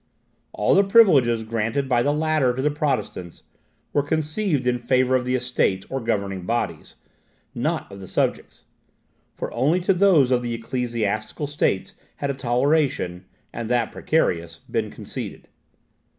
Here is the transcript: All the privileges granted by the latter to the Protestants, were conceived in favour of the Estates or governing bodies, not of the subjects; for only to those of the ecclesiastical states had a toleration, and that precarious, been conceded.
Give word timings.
All 0.51 0.73
the 0.73 0.83
privileges 0.83 1.43
granted 1.43 1.87
by 1.87 2.01
the 2.01 2.11
latter 2.11 2.55
to 2.55 2.61
the 2.63 2.71
Protestants, 2.71 3.43
were 3.93 4.01
conceived 4.01 4.65
in 4.65 4.79
favour 4.79 5.15
of 5.15 5.25
the 5.25 5.35
Estates 5.35 5.85
or 5.91 5.99
governing 5.99 6.41
bodies, 6.43 6.95
not 7.53 7.91
of 7.91 7.99
the 7.99 8.07
subjects; 8.07 8.63
for 9.35 9.53
only 9.53 9.79
to 9.81 9.93
those 9.93 10.31
of 10.31 10.41
the 10.41 10.55
ecclesiastical 10.55 11.45
states 11.45 11.93
had 12.15 12.31
a 12.31 12.33
toleration, 12.33 13.25
and 13.53 13.69
that 13.69 13.91
precarious, 13.91 14.61
been 14.71 14.89
conceded. 14.89 15.47